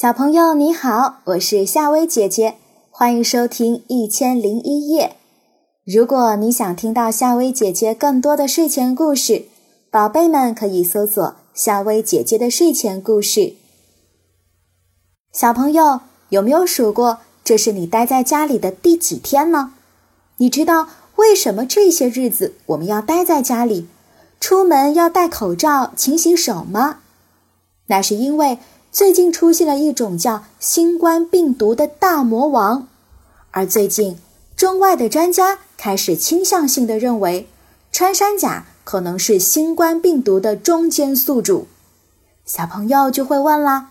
[0.00, 2.54] 小朋友你好，我是夏薇姐姐，
[2.88, 5.16] 欢迎收听《一千零一夜》。
[5.92, 9.46] 如果你想听到夏薇姐姐更多的睡前故事，
[9.90, 13.54] 宝贝们可以搜索“夏薇姐姐的睡前故事”。
[15.34, 19.72] 小朋友有没有数过，这是你待在家里的第几天呢？
[20.36, 23.88] 你知道为什么这些日子我们要待在家里，
[24.38, 27.00] 出门要戴口罩、勤洗手吗？
[27.88, 28.58] 那是因为。
[28.98, 32.88] 最近出现了一种叫新冠病毒的大魔王，
[33.52, 34.18] 而最近
[34.56, 37.46] 中外的专家开始倾向性的认为，
[37.92, 41.68] 穿山甲可能是新冠病毒的中间宿主。
[42.44, 43.90] 小朋友就会问啦：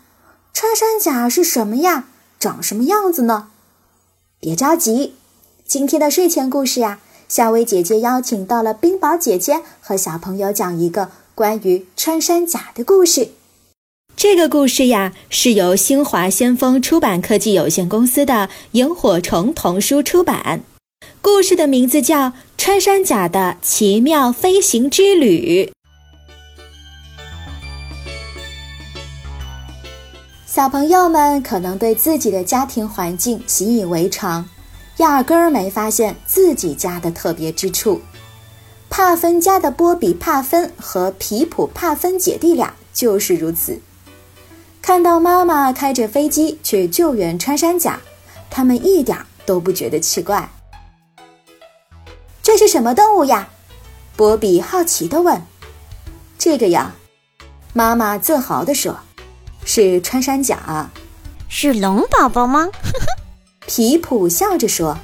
[0.54, 2.10] 穿山甲是什么呀？
[2.38, 3.48] 长什么样子呢？
[4.42, 5.16] 别着急，
[5.66, 7.00] 今天的睡前故事呀，
[7.30, 13.30] 夏薇姐姐邀请到了冰雹姐姐和小朋友讲一个关于穿山甲的故事。
[14.18, 20.64] 这个故事呀，是由新华先锋出版科技有限公司的萤火虫童书出版。
[21.22, 25.72] 故事的名字叫《穿山甲的奇妙飞行之旅》。
[30.48, 34.50] 小朋友们可能对自己的家庭环境习以为常，
[34.98, 38.02] 压根儿没发现自己家的特别之处。
[38.90, 43.80] 帕芬家的波比·帕芬和皮普·帕芬姐弟俩就是如此。
[44.88, 48.00] 看到妈妈开着飞机去救援穿山甲，
[48.50, 50.50] 他们一点都不觉得奇怪。
[52.42, 53.50] 这是什么动物呀？
[54.16, 55.42] 波比好奇地问。
[56.38, 56.96] 这个呀，
[57.74, 58.98] 妈妈自豪地说
[59.66, 60.90] ：“是穿山甲。”
[61.52, 62.70] 是龙宝宝吗？
[63.68, 64.98] 皮普笑着说：“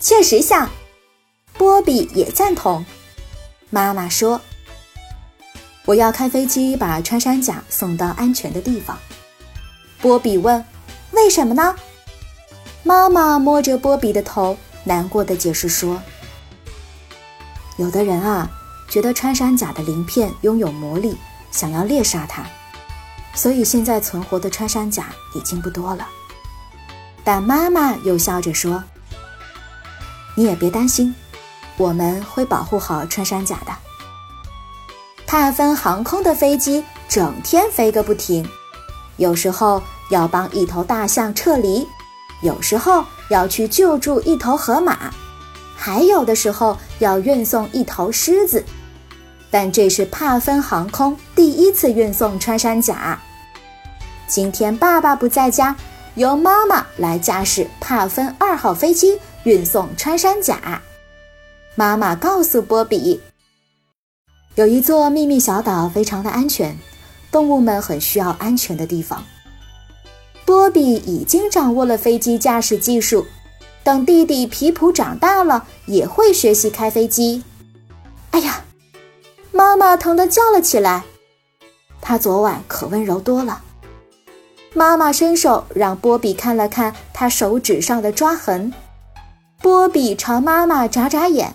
[0.00, 0.70] 确实像。”
[1.52, 2.82] 波比也赞同。
[3.68, 4.40] 妈妈说。
[5.90, 8.96] 我要开飞机把穿山甲送到安全的地方。
[10.00, 10.64] 波比问
[11.10, 11.74] ：“为什么呢？”
[12.84, 16.00] 妈妈摸着波比的头，难过的解释说
[17.76, 18.48] ：“有的人啊，
[18.88, 21.16] 觉得穿山甲的鳞片拥有魔力，
[21.50, 22.44] 想要猎杀它，
[23.34, 26.06] 所以现在存活的穿山甲已经不多了。”
[27.24, 28.80] 但妈妈又笑着说
[30.38, 31.12] ：“你也别担心，
[31.76, 33.72] 我们会保护好穿山甲的。”
[35.30, 38.44] 帕芬航空的飞机整天飞个不停，
[39.16, 39.80] 有时候
[40.10, 41.86] 要帮一头大象撤离，
[42.42, 45.08] 有时候要去救助一头河马，
[45.76, 48.64] 还有的时候要运送一头狮子。
[49.52, 53.16] 但这是帕芬航空第一次运送穿山甲。
[54.26, 55.76] 今天爸爸不在家，
[56.16, 60.82] 由妈妈来驾驶帕芬二号飞机运送穿山甲。
[61.76, 63.20] 妈妈告诉波比。
[64.60, 66.78] 有一座秘密小岛，非常的安全，
[67.32, 69.24] 动物们很需要安全的地方。
[70.44, 73.24] 波比已经掌握了飞机驾驶技术，
[73.82, 77.42] 等弟弟皮普长大了，也会学习开飞机。
[78.32, 78.62] 哎呀，
[79.50, 81.04] 妈妈疼得叫了起来。
[82.02, 83.62] 她昨晚可温柔多了。
[84.74, 88.70] 妈妈伸手让波比看了看他手指上的抓痕。
[89.62, 91.54] 波比朝妈妈眨眨眼。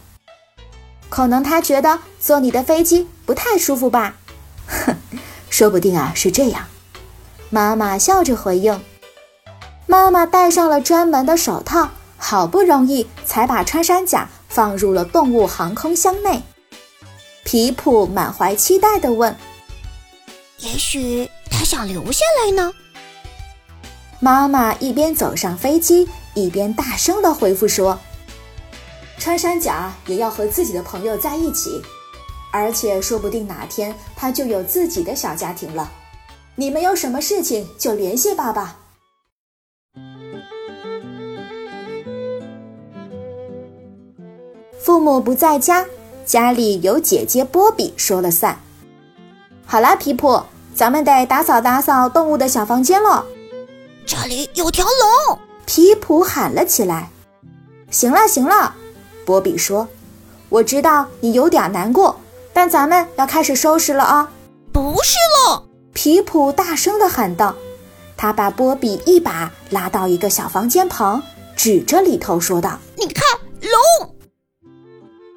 [1.10, 4.16] 可能他觉得坐你的飞机不太舒服吧？
[4.68, 4.96] 哼，
[5.50, 6.66] 说不定啊是这样。
[7.50, 8.82] 妈妈笑着回应。
[9.88, 16.42] 妈妈戴上了专门的手套，好不容易才把穿山甲放入了动物航空箱内。
[17.44, 19.36] 皮普满怀期待地问
[20.58, 22.74] ：“也许他想留下来呢？”
[24.20, 28.00] 妈妈一边走上飞机，一边大声地回复说。
[29.26, 31.82] 穿山甲也要和自己的朋友在一起，
[32.52, 35.92] 而且说不定哪天他就有自己的小家庭了。
[36.54, 38.78] 你们有什么事情就联系爸爸。
[44.80, 45.84] 父母不在家，
[46.24, 48.56] 家里由姐姐波比说了算。
[49.66, 50.40] 好啦，皮普，
[50.76, 53.26] 咱们得打扫打扫动物的小房间了。
[54.06, 57.10] 这里有条龙，皮普喊了起来。
[57.90, 58.76] 行了，行了。
[59.26, 59.88] 波比说
[60.50, 62.20] ：“我知道你有点难过，
[62.54, 64.32] 但咱们要开始收拾了啊
[64.72, 65.18] ！”“不是
[65.50, 65.64] 了！”
[65.94, 67.56] 皮普大声地喊道。
[68.18, 71.22] 他把波比一把拉到一个小房间旁，
[71.56, 73.24] 指着里头说道：“你看，
[73.62, 74.16] 龙！”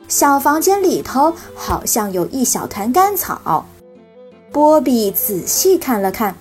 [0.07, 3.67] 小房间里头好像有一小团干草。
[4.53, 6.35] 波比仔细看了看，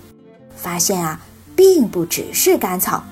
[0.55, 1.19] 发现啊，
[1.55, 3.03] 并不只是干草，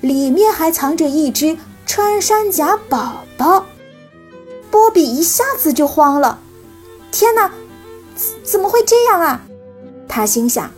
[0.00, 1.56] 里面还藏着一只。
[1.88, 3.64] 穿山甲宝宝，
[4.70, 6.38] 波比一下子就慌了。
[7.10, 7.50] 天哪，
[8.14, 9.40] 怎怎么会这样啊？
[10.06, 10.70] 他心想，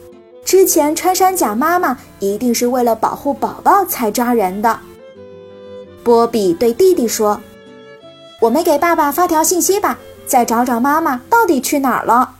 [0.44, 4.78] 之前穿山甲妈妈一定是为了保护宝宝才抓人的。
[6.04, 7.40] 波比对弟弟说
[8.40, 9.98] ：“我们给爸爸发条信息吧，
[10.28, 12.36] 再找找妈妈到底去哪儿了。”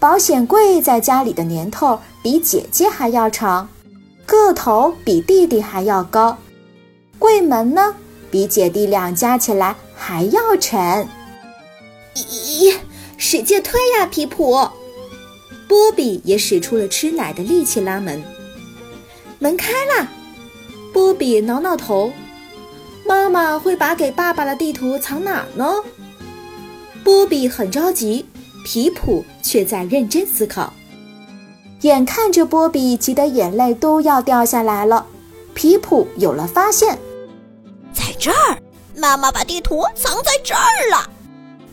[0.00, 3.68] 保险柜在家里的年头比姐姐还要长，
[4.24, 6.38] 个头比弟弟还要高，
[7.18, 7.94] 柜门呢
[8.30, 11.08] 比姐弟俩加起来还要沉。
[12.14, 12.74] 咦，
[13.16, 14.68] 使劲推呀，皮普！
[15.66, 18.22] 波比也使出了吃奶的力气拉门，
[19.38, 20.08] 门开了。
[20.92, 22.12] 波比挠挠头，
[23.06, 25.74] 妈妈会把给爸爸的地图藏哪儿呢？
[27.04, 28.26] 波比很着急，
[28.64, 30.72] 皮普却在认真思考。
[31.82, 35.06] 眼看着波比急得眼泪都要掉下来了，
[35.54, 36.98] 皮普有了发现，在
[38.28, 38.58] 这儿，
[38.94, 41.08] 妈妈把地图藏在这儿了。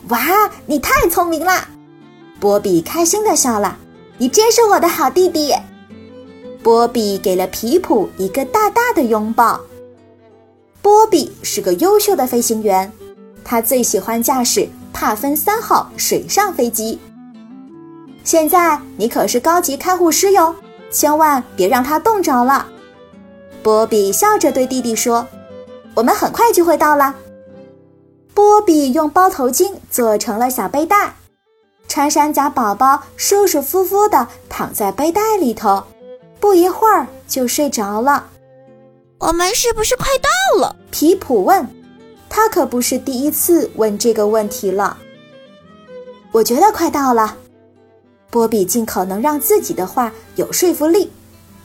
[0.08, 1.68] 哇，你太聪明啦！
[2.40, 3.76] 波比开心地笑了。
[4.16, 5.54] 你真是我的好弟弟，
[6.62, 9.60] 波比给了皮普一个大大的拥抱。
[10.80, 12.90] 波比是个优秀的飞行员，
[13.44, 16.98] 他最喜欢驾驶帕芬三号水上飞机。
[18.24, 20.54] 现在你可是高级看护师哟，
[20.90, 22.66] 千万别让他冻着了。
[23.62, 25.26] 波比笑着对弟弟说
[25.96, 27.16] ：“我们很快就会到了。”
[28.32, 31.16] 波比用包头巾做成了小背带。
[31.88, 35.82] 穿山甲宝宝舒舒服服地躺在背带里头，
[36.38, 38.28] 不一会儿就睡着了。
[39.18, 40.76] 我们是不是快到了？
[40.90, 41.66] 皮普问。
[42.28, 44.98] 他可不是第一次问这个问题了。
[46.32, 47.36] 我觉得快到了。
[48.28, 51.10] 波比尽可能让自己的话有说服力，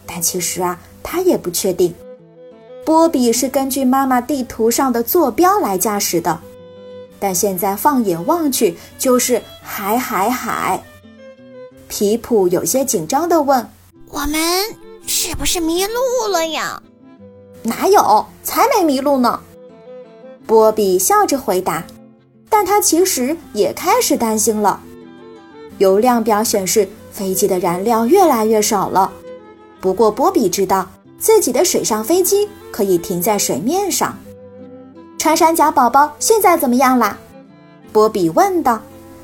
[0.06, 1.94] 但其实啊，他也不确定。
[2.86, 6.39] 波比是根据妈妈地图上的坐标来驾驶的。
[7.19, 10.81] 但现在放眼望去，就是海海海。
[11.88, 13.69] 皮普有些紧张地问
[14.10, 14.42] ：“我们
[15.06, 16.81] 是不是迷路了呀
[17.63, 19.39] ？”“哪有，才没迷路呢。”
[20.48, 21.83] 波比笑着回答。
[22.54, 24.81] 但他其实也开始担心了。
[25.78, 29.10] 油量表显示飞机的燃料越来越少了。
[29.80, 30.86] 不过波比知道
[31.18, 34.18] 自己的水上飞机可以停在水面上。
[35.19, 37.18] 穿山甲宝宝现在怎么样啦？
[37.91, 38.81] 波比问道。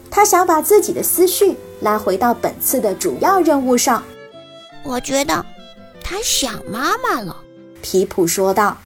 [0.09, 4.01] 他想把自己的思绪拉回到本次的主要任务上。
[4.83, 5.45] 我觉得
[6.01, 7.35] 他想妈妈了，
[7.81, 8.77] 皮普说道。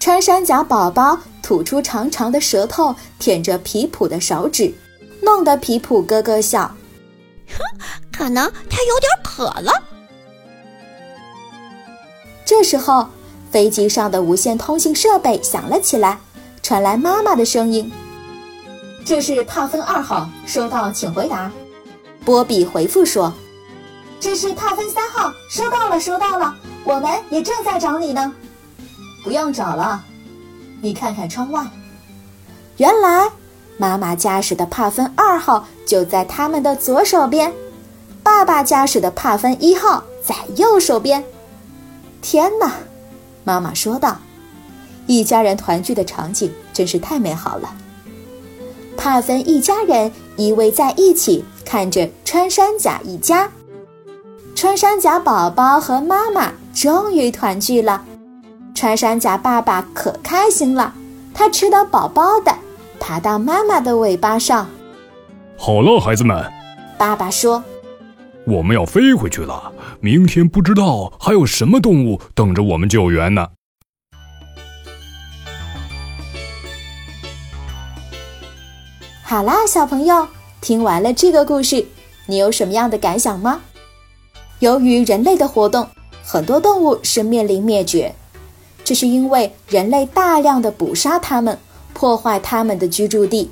[0.00, 4.72] 穿山甲宝宝吐出长长的舌头，舔着皮普的手指，
[5.20, 6.74] 弄得皮普咯咯笑。
[7.48, 7.58] 哼，
[8.16, 9.72] 可能他有点渴了。
[12.44, 13.06] 这时候。
[13.50, 16.18] 飞机上的无线通信设备响了起来，
[16.62, 17.90] 传来妈妈的声音
[19.04, 21.50] ：“这是帕芬二号，收到，请回答。”
[22.24, 23.32] 波比回复说
[24.20, 26.54] ：“这是帕芬三号，收到了，收到了，
[26.84, 28.32] 我们也正在找你呢。
[29.24, 30.04] 不用找了，
[30.82, 31.64] 你看看窗外，
[32.76, 33.30] 原来
[33.78, 37.52] 妈妈驾驶的帕芬二号就在他们的左手边，
[38.22, 41.24] 爸爸驾驶的帕芬一号在右手边。
[42.20, 42.72] 天哪！”
[43.48, 44.14] 妈妈说道
[45.08, 47.74] ：“一家人团聚的场景真是太美好了。”
[48.94, 53.50] 帕芬一家人依偎在一起，看着穿山甲一家。
[54.54, 58.04] 穿山甲宝宝和妈妈终于团聚了，
[58.74, 60.92] 穿山甲爸爸可开心了，
[61.32, 62.54] 他吃得饱饱的，
[63.00, 64.68] 爬到妈妈的尾巴上。
[65.56, 66.44] 好了，孩子们，
[66.98, 67.64] 爸爸说
[68.48, 73.48] ：“我们要飞回去了。”明天不知道还有什么动物等着我们救援呢。
[79.22, 80.26] 好啦，小朋友，
[80.60, 81.84] 听完了这个故事，
[82.26, 83.60] 你有什么样的感想吗？
[84.60, 85.86] 由于人类的活动，
[86.24, 88.14] 很多动物是面临灭绝，
[88.84, 91.58] 这是因为人类大量的捕杀它们，
[91.92, 93.50] 破坏它们的居住地。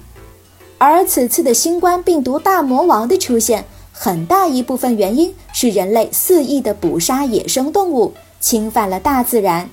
[0.79, 3.67] 而此次的新冠病毒大魔王的出现。
[3.99, 9.71] 很大一部分原因是人类肆意的捕杀野生动物，侵犯了大自然。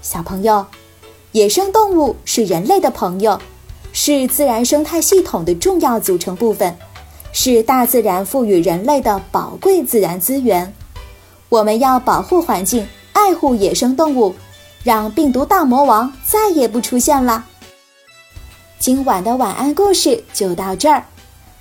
[0.00, 0.64] 小朋友，
[1.32, 3.40] 野生动物是人类的朋友，
[3.92, 6.76] 是自然生态系统的重要组成部分，
[7.32, 10.72] 是大自然赋予人类的宝贵自然资源。
[11.48, 14.36] 我们要保护环境，爱护野生动物，
[14.84, 17.44] 让病毒大魔王再也不出现了。
[18.78, 21.04] 今晚的晚安故事就到这儿。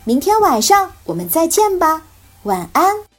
[0.04, 2.02] 明天晚上我们再见吧，
[2.44, 3.11] 晚安。